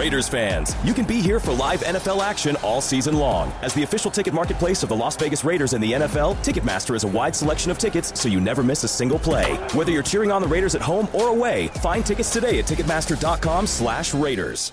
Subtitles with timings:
[0.00, 3.52] Raiders fans, you can be here for live NFL action all season long.
[3.60, 7.04] As the official ticket marketplace of the Las Vegas Raiders and the NFL, Ticketmaster is
[7.04, 9.56] a wide selection of tickets so you never miss a single play.
[9.74, 14.72] Whether you're cheering on the Raiders at home or away, find tickets today at ticketmaster.com/raiders.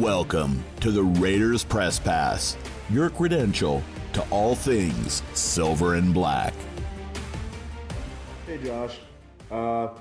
[0.00, 2.58] Welcome to the Raiders Press Pass,
[2.90, 3.82] your credential
[4.12, 6.52] to all things silver and black.
[8.46, 8.98] Hey, Josh.
[9.50, 9.94] Uh,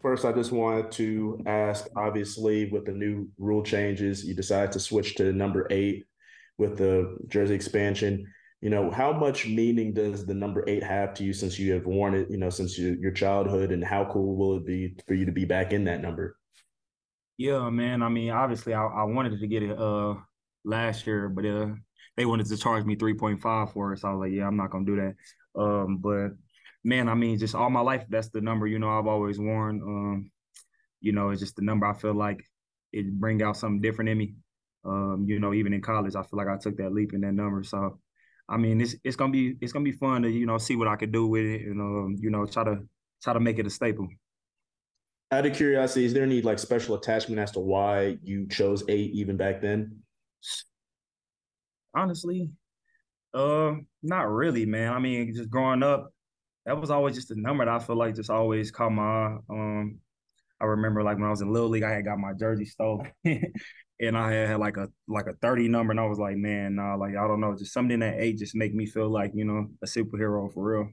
[0.00, 4.80] first, I just wanted to ask obviously, with the new rule changes, you decided to
[4.80, 6.06] switch to number eight
[6.56, 8.26] with the jersey expansion.
[8.62, 11.84] You know, how much meaning does the number eight have to you since you have
[11.84, 15.12] worn it, you know, since you, your childhood, and how cool will it be for
[15.12, 16.38] you to be back in that number?
[17.36, 18.02] Yeah, man.
[18.02, 20.14] I mean, obviously, I, I wanted to get it uh
[20.64, 21.74] last year, but uh,
[22.16, 24.46] they wanted to charge me three point five for it, so I was like, yeah,
[24.46, 25.60] I'm not gonna do that.
[25.60, 26.28] Um, but
[26.84, 29.80] man, I mean, just all my life, that's the number you know I've always worn.
[29.82, 30.30] Um,
[31.00, 32.44] you know, it's just the number I feel like
[32.92, 34.34] it bring out something different in me.
[34.84, 37.32] Um, you know, even in college, I feel like I took that leap in that
[37.34, 37.64] number.
[37.64, 38.00] So,
[38.48, 40.88] I mean, it's it's gonna be it's gonna be fun to you know see what
[40.88, 42.80] I could do with it, and um, you know, try to
[43.22, 44.08] try to make it a staple
[45.30, 49.12] out of curiosity, is there any like special attachment as to why you chose eight
[49.12, 50.00] even back then?
[51.94, 52.50] Honestly,
[53.32, 54.92] uh, not really, man.
[54.92, 56.10] I mean, just growing up,
[56.66, 59.36] that was always just a number that I feel like just always caught my.
[59.50, 59.98] Um,
[60.60, 63.10] I remember like when I was in Little League, I had got my jersey stolen.
[63.24, 66.94] and I had like a like a 30 number, and I was like, man, nah,
[66.94, 69.68] like I don't know, just something that eight just make me feel like, you know,
[69.82, 70.88] a superhero for real.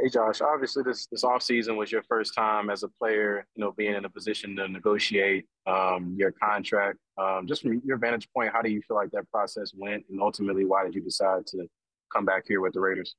[0.00, 3.64] Hey Josh, obviously this this off season was your first time as a player, you
[3.64, 6.98] know, being in a position to negotiate um, your contract.
[7.16, 10.20] Um, just from your vantage point, how do you feel like that process went, and
[10.20, 11.66] ultimately, why did you decide to
[12.12, 13.14] come back here with the Raiders?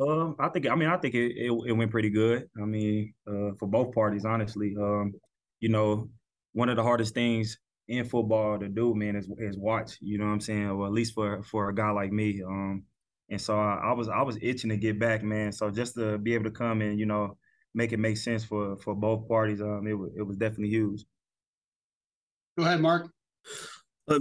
[0.00, 2.48] Um, I think I mean I think it it, it went pretty good.
[2.60, 4.74] I mean, uh, for both parties, honestly.
[4.76, 5.14] Um,
[5.60, 6.08] you know,
[6.52, 9.98] one of the hardest things in football to do, man, is is watch.
[10.00, 10.76] You know what I'm saying?
[10.76, 12.42] Well, at least for for a guy like me.
[12.42, 12.82] Um,
[13.30, 15.52] and so I, I, was I was itching to get back, man.
[15.52, 17.36] So just to be able to come and you know
[17.74, 21.04] make it make sense for for both parties, um, it was it was definitely huge.
[22.56, 23.10] Go ahead, Mark.
[24.08, 24.20] Uh,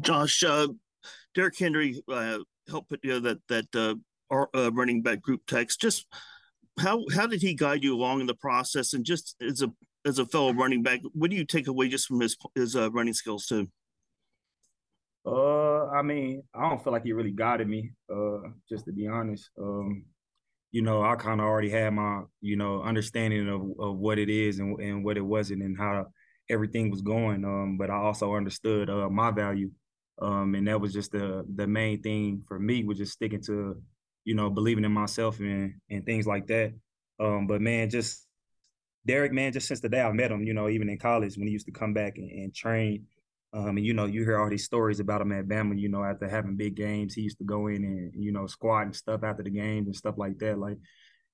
[0.00, 0.68] Josh, uh,
[1.34, 2.38] Derrick Henry uh,
[2.68, 3.94] helped put together that that uh,
[4.30, 5.80] our, uh, running back group text.
[5.80, 6.06] Just
[6.78, 8.92] how how did he guide you along in the process?
[8.92, 9.72] And just as a
[10.06, 12.90] as a fellow running back, what do you take away just from his his uh,
[12.92, 13.68] running skills too?
[15.28, 17.90] Uh, I mean, I don't feel like he really guided me.
[18.12, 19.50] Uh, just to be honest.
[19.60, 20.04] Um,
[20.70, 24.28] you know, I kind of already had my, you know, understanding of, of what it
[24.28, 26.06] is and, and what it wasn't and how
[26.50, 27.44] everything was going.
[27.44, 29.70] Um, but I also understood uh, my value.
[30.20, 33.80] Um, and that was just the the main thing for me was just sticking to,
[34.24, 36.74] you know, believing in myself and and things like that.
[37.20, 38.26] Um, but man, just
[39.06, 41.46] Derrick, man, just since the day I met him, you know, even in college when
[41.46, 43.06] he used to come back and, and train,
[43.52, 45.78] um, and you know, you hear all these stories about him at Bama.
[45.78, 48.84] You know, after having big games, he used to go in and you know squat
[48.84, 50.58] and stuff after the games and stuff like that.
[50.58, 50.76] Like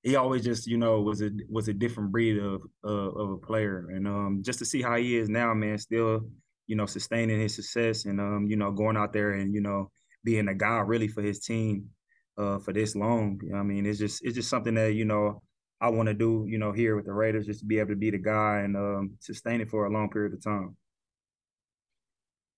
[0.01, 3.37] he always just you know was a was a different breed of uh, of a
[3.37, 3.89] player.
[3.89, 6.21] And um, just to see how he is now, man, still
[6.67, 9.91] you know sustaining his success and um, you know going out there and you know
[10.23, 11.89] being a guy really for his team
[12.37, 13.41] uh, for this long.
[13.53, 15.41] I mean, it's just it's just something that you know
[15.81, 16.45] I want to do.
[16.47, 18.77] You know, here with the Raiders, just to be able to be the guy and
[18.77, 20.77] um, sustain it for a long period of time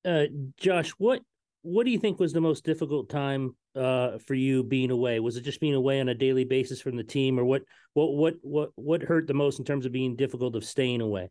[0.06, 0.26] uh,
[0.58, 1.22] Josh, what
[1.64, 5.20] what do you think was the most difficult time uh, for you being away?
[5.20, 7.64] Was it just being away on a daily basis from the team, or what?
[7.94, 11.30] What what what what hurt the most in terms of being difficult of staying away?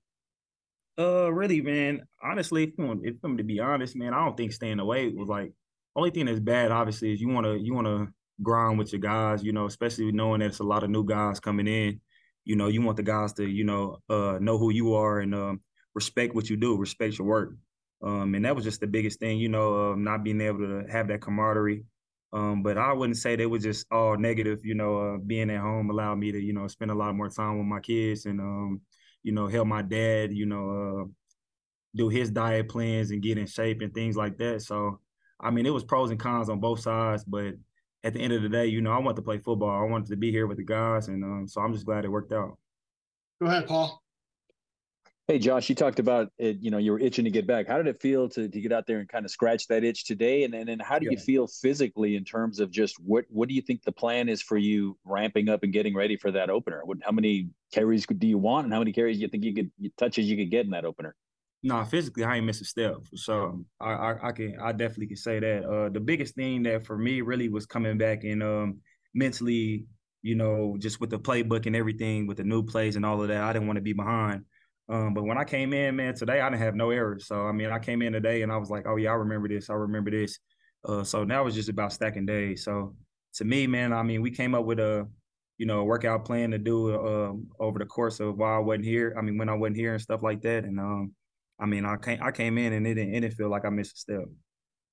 [0.98, 2.02] Uh, really, man.
[2.22, 5.28] Honestly, if I'm, if I'm to be honest, man, I don't think staying away was
[5.28, 5.52] like
[5.94, 6.72] only thing that's bad.
[6.72, 8.08] Obviously, is you want to you want to
[8.42, 9.42] grind with your guys.
[9.42, 12.00] You know, especially knowing that it's a lot of new guys coming in.
[12.44, 15.34] You know, you want the guys to you know uh, know who you are and
[15.34, 15.60] um,
[15.94, 17.54] respect what you do, respect your work.
[18.02, 20.84] Um, and that was just the biggest thing, you know, um, not being able to
[20.90, 21.84] have that camaraderie.
[22.32, 25.60] Um, but I wouldn't say they were just all negative, you know, uh, being at
[25.60, 28.40] home allowed me to, you know, spend a lot more time with my kids and,
[28.40, 28.80] um,
[29.22, 31.04] you know, help my dad, you know, uh,
[31.94, 34.62] do his diet plans and get in shape and things like that.
[34.62, 35.00] So,
[35.40, 37.54] I mean, it was pros and cons on both sides, but
[38.04, 39.70] at the end of the day, you know, I want to play football.
[39.70, 41.08] I wanted to be here with the guys.
[41.08, 42.58] And um, so I'm just glad it worked out.
[43.40, 44.02] Go ahead, Paul.
[45.28, 47.66] Hey, Josh, you talked about it, you know, you were itching to get back.
[47.66, 50.04] How did it feel to, to get out there and kind of scratch that itch
[50.04, 50.44] today?
[50.44, 51.12] And, and then how do yeah.
[51.12, 54.40] you feel physically in terms of just what, what do you think the plan is
[54.40, 56.82] for you ramping up and getting ready for that opener?
[56.84, 59.52] What, how many carries do you want and how many carries do you think you
[59.52, 61.16] could, touches you could get in that opener?
[61.64, 63.58] No, physically, I ain't missing a step sure.
[63.80, 65.64] I, I, I, can, I definitely can say that.
[65.64, 68.78] Uh, the biggest thing that for me really was coming back and um,
[69.12, 69.86] mentally,
[70.22, 73.26] you know, just with the playbook and everything, with the new plays and all of
[73.26, 74.44] that, I didn't want to be behind.
[74.88, 77.26] Um, but when I came in, man, today I didn't have no errors.
[77.26, 79.48] So I mean, I came in today and I was like, oh yeah, I remember
[79.48, 79.68] this.
[79.68, 80.38] I remember this.
[80.84, 82.64] Uh, so now it's just about stacking days.
[82.64, 82.94] So
[83.34, 85.08] to me, man, I mean, we came up with a,
[85.58, 88.84] you know, a workout plan to do uh, over the course of while I wasn't
[88.84, 89.14] here.
[89.18, 90.64] I mean, when I wasn't here and stuff like that.
[90.64, 91.12] And um,
[91.58, 93.70] I mean, I came I came in and it didn't, it didn't feel like I
[93.70, 94.24] missed a step.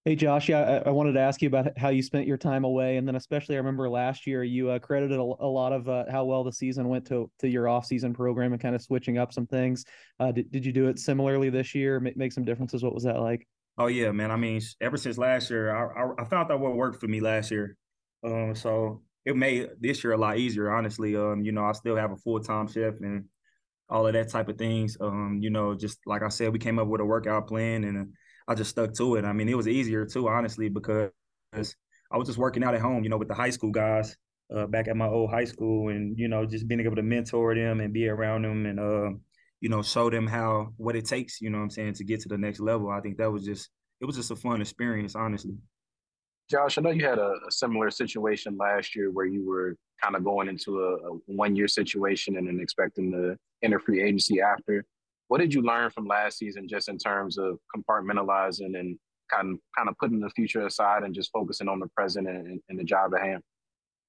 [0.06, 2.66] Hey Josh, yeah, I, I, wanted to ask you about how you spent your time
[2.66, 5.88] away, and then especially I remember last year you uh, credited a, a, lot of
[5.88, 8.82] uh, how well the season went to to your off season program and kind of
[8.82, 9.86] switching up some things.
[10.20, 12.02] Uh, did did you do it similarly this year?
[12.02, 12.84] Make, make some differences.
[12.84, 13.48] What was that like?
[13.78, 14.30] Oh yeah, man.
[14.30, 17.22] I mean, ever since last year, I I, I found out what worked for me
[17.22, 17.78] last year.
[18.26, 20.70] Um, so it made this year a lot easier.
[20.70, 23.24] Honestly, um, you know, I still have a full time chef and
[23.88, 24.98] all of that type of things.
[25.00, 28.14] Um, you know, just like I said, we came up with a workout plan and
[28.48, 29.26] I just stuck to it.
[29.26, 31.12] I mean, it was easier too, honestly, because
[31.54, 34.16] I was just working out at home, you know, with the high school guys
[34.54, 37.56] uh, back at my old high school, and you know, just being able to mentor
[37.56, 39.12] them and be around them, and uh,
[39.62, 42.30] you know, show them how what it takes, you know, I'm saying, to get to
[42.30, 42.90] the next level.
[42.90, 43.70] I think that was just
[44.02, 45.56] it was just a fun experience, honestly.
[46.50, 50.16] Josh, I know you had a, a similar situation last year where you were kind
[50.16, 54.42] of going into a, a one year situation and then expecting to enter free agency
[54.42, 54.86] after.
[55.34, 59.00] What did you learn from last season, just in terms of compartmentalizing and
[59.32, 62.62] kind of kind of putting the future aside and just focusing on the present and,
[62.70, 63.42] and the job at hand?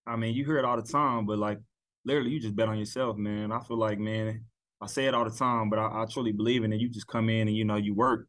[0.07, 1.61] I mean, you hear it all the time, but like
[2.05, 3.53] literally, you just bet on yourself, man.
[3.53, 4.45] I feel like, man,
[4.83, 6.81] I say it all the time, but I, I truly believe in it.
[6.83, 8.27] You just come in and you know you work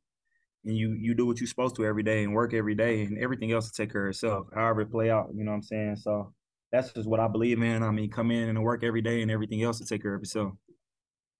[0.63, 3.17] and you you do what you're supposed to every day and work every day and
[3.17, 5.31] everything else to take care of itself, however it play out.
[5.35, 5.97] You know what I'm saying?
[5.97, 6.33] So
[6.71, 7.83] that's just what I believe in.
[7.83, 10.21] I mean, come in and work every day and everything else to take care of
[10.21, 10.53] itself.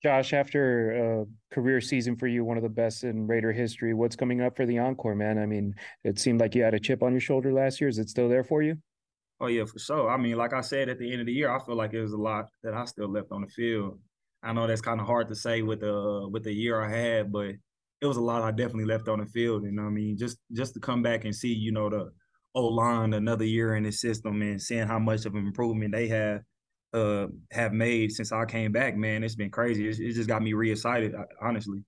[0.05, 4.15] Josh, after a career season for you, one of the best in Raider history, what's
[4.15, 5.39] coming up for the encore, man?
[5.39, 5.73] I mean,
[6.03, 7.87] it seemed like you had a chip on your shoulder last year.
[7.87, 8.77] Is it still there for you?
[9.39, 10.07] Oh yeah, for sure.
[10.07, 12.01] I mean, like I said at the end of the year, I feel like it
[12.03, 13.97] was a lot that I still left on the field.
[14.43, 17.31] I know that's kind of hard to say with the with the year I had,
[17.31, 17.55] but
[17.99, 19.63] it was a lot I definitely left on the field.
[19.63, 22.11] And I mean, just just to come back and see, you know, the
[22.53, 26.09] O line another year in the system and seeing how much of an improvement they
[26.09, 26.41] have
[26.95, 29.87] uh, have made since I came back, man, it's been crazy.
[29.87, 31.83] It's, it just got me re-excited, honestly.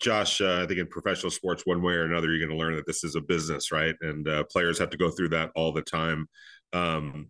[0.00, 2.76] Josh, uh, I think in professional sports, one way or another, you're going to learn
[2.76, 3.94] that this is a business, right?
[4.00, 6.26] And uh, players have to go through that all the time.
[6.72, 7.28] Um,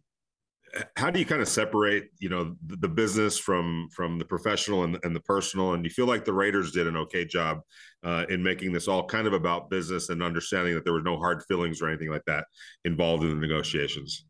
[0.94, 4.84] how do you kind of separate, you know, the, the, business from from the professional
[4.84, 5.74] and, and the personal?
[5.74, 7.58] And you feel like the Raiders did an okay job
[8.04, 11.18] uh, in making this all kind of about business and understanding that there was no
[11.18, 12.44] hard feelings or anything like that
[12.84, 14.26] involved in the negotiations.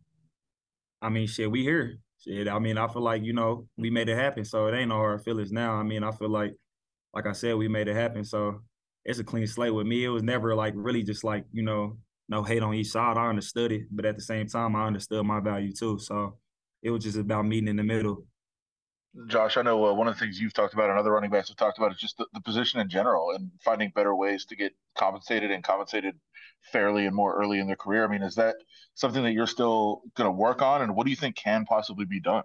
[1.03, 1.99] I mean, shit, we here.
[2.23, 4.91] Shit, I mean, I feel like you know we made it happen, so it ain't
[4.91, 5.75] no hard feelings now.
[5.75, 6.55] I mean, I feel like,
[7.15, 8.61] like I said, we made it happen, so
[9.05, 10.05] it's a clean slate with me.
[10.05, 11.97] It was never like really just like you know
[12.29, 13.17] no hate on each side.
[13.17, 15.99] I understood it, but at the same time, I understood my value too.
[15.99, 16.37] So
[16.83, 18.25] it was just about meeting in the middle.
[19.27, 21.49] Josh, I know uh, one of the things you've talked about and other running backs
[21.49, 24.57] have talked about is just the, the position in general and finding better ways to
[24.57, 26.15] get compensated and compensated
[26.73, 28.05] fairly and more early in their career.
[28.05, 28.57] I mean, is that
[28.95, 30.83] something that you're still going to work on?
[30.83, 32.45] And what do you think can possibly be done?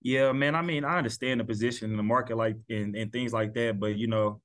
[0.00, 0.54] Yeah, man.
[0.54, 3.80] I mean, I understand the position in the market, like and, and things like that,
[3.80, 4.40] but you know,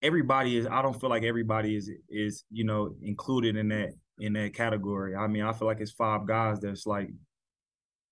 [0.00, 0.66] everybody is.
[0.66, 5.16] I don't feel like everybody is is you know included in that in that category.
[5.16, 7.10] I mean, I feel like it's five guys that's like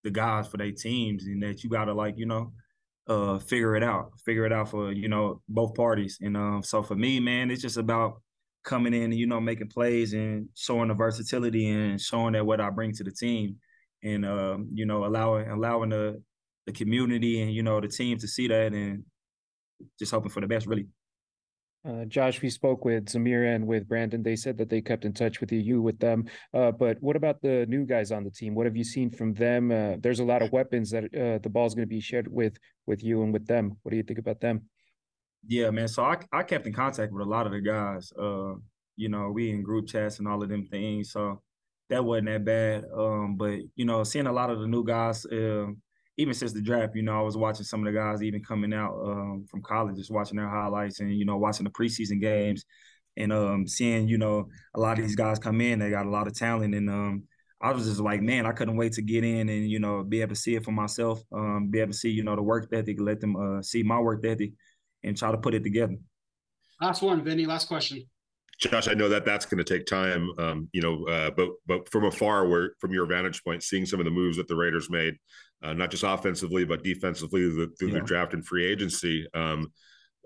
[0.02, 2.52] the guys for their teams, and that you got to like you know
[3.06, 6.18] uh figure it out, figure it out for you know both parties.
[6.20, 8.20] And um, so for me, man, it's just about
[8.64, 12.60] coming in and you know making plays and showing the versatility and showing that what
[12.60, 13.56] I bring to the team,
[14.02, 16.22] and um, you know allowing allowing the
[16.66, 19.04] the community and you know the team to see that and
[19.98, 20.86] just hoping for the best really.
[21.86, 24.22] Uh, Josh, we spoke with Zamir and with Brandon.
[24.22, 26.24] They said that they kept in touch with you, you with them.
[26.54, 28.54] Uh, but what about the new guys on the team?
[28.54, 29.70] What have you seen from them?
[29.70, 32.56] Uh, there's a lot of weapons that uh, the is going to be shared with
[32.86, 33.76] with you and with them.
[33.82, 34.62] What do you think about them?
[35.46, 35.88] Yeah, man.
[35.88, 38.12] So I I kept in contact with a lot of the guys.
[38.18, 38.54] Uh,
[38.96, 41.12] you know, we in group chats and all of them things.
[41.12, 41.42] So
[41.90, 42.84] that wasn't that bad.
[42.96, 45.66] Um, but you know, seeing a lot of the new guys, uh,
[46.16, 48.72] even since the draft, you know, I was watching some of the guys even coming
[48.72, 52.64] out um, from college, just watching their highlights and you know, watching the preseason games
[53.16, 55.78] and um, seeing you know a lot of these guys come in.
[55.78, 57.24] They got a lot of talent and um,
[57.60, 60.20] I was just like, man, I couldn't wait to get in and you know be
[60.20, 62.68] able to see it for myself, um, be able to see you know the work
[62.72, 64.52] ethic, let them uh, see my work ethic,
[65.04, 65.96] and try to put it together.
[66.80, 67.46] Last one, Vinny.
[67.46, 68.04] Last question.
[68.58, 71.90] Josh, I know that that's going to take time, um, you know, uh, but but
[71.90, 74.88] from afar, where from your vantage point, seeing some of the moves that the Raiders
[74.90, 75.16] made,
[75.62, 78.00] uh, not just offensively but defensively through, the, through yeah.
[78.00, 79.26] the draft and free agency.
[79.34, 79.72] Um,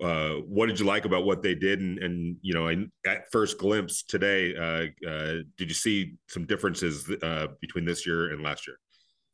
[0.03, 1.81] uh, what did you like about what they did?
[1.81, 2.69] And, and you know,
[3.07, 8.31] at first glimpse today, uh, uh, did you see some differences uh, between this year
[8.33, 8.77] and last year?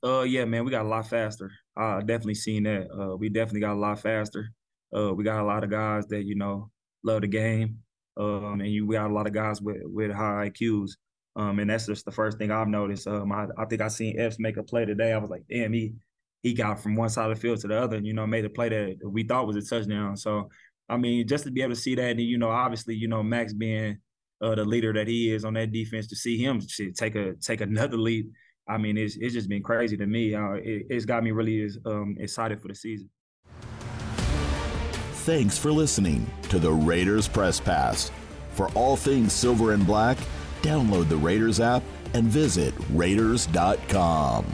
[0.02, 1.50] Uh, yeah, man, we got a lot faster.
[1.76, 2.88] I definitely seen that.
[2.90, 4.50] Uh, we definitely got a lot faster.
[4.96, 6.70] Uh, we got a lot of guys that you know
[7.02, 7.78] love the game,
[8.16, 10.92] um, and you we got a lot of guys with with high IQs.
[11.36, 13.08] Um, and that's just the first thing I've noticed.
[13.08, 15.12] Um, I, I think I seen Epps make a play today.
[15.12, 15.94] I was like, damn, he
[16.44, 18.44] he got from one side of the field to the other, and you know, made
[18.44, 20.16] a play that we thought was a touchdown.
[20.16, 20.50] So,
[20.88, 23.22] I mean, just to be able to see that, and you know, obviously, you know,
[23.22, 23.98] Maxx being
[24.40, 26.60] uh, the leader that he is on that defense, to see him
[26.94, 28.30] take a take another leap,
[28.68, 30.34] I mean, it's it's just been crazy to me.
[30.34, 33.08] Uh, it, has got me really um, excited for the season.
[35.24, 38.10] Thanks for listening to the Raiders Press Pass.
[38.50, 40.18] For all things silver and black,
[40.60, 44.44] download the Raiders app and visit Raiders.com.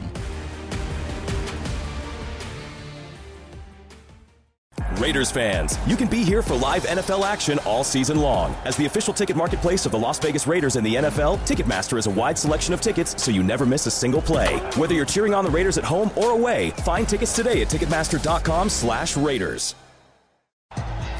[4.97, 8.55] Raiders fans, you can be here for live NFL action all season long.
[8.63, 12.07] As the official ticket marketplace of the Las Vegas Raiders and the NFL, Ticketmaster has
[12.07, 14.55] a wide selection of tickets so you never miss a single play.
[14.77, 19.75] Whether you're cheering on the Raiders at home or away, find tickets today at ticketmaster.com/raiders.